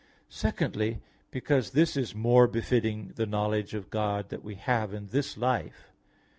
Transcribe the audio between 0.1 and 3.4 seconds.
Secondly, because this is more befitting the